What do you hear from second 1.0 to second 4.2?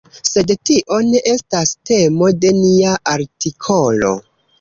ne estas temo de nia artikolo.